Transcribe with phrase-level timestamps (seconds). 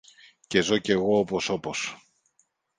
[0.47, 1.97] και ζω κι εγώ όπως όπως